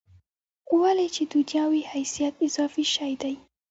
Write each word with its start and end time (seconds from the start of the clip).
ولې 0.79 1.07
چې 1.15 1.23
دنیا 1.33 1.63
وي 1.71 1.81
حیثیت 1.91 2.33
اضافي 2.47 2.83
شی 2.95 3.13
دی. 3.21 3.33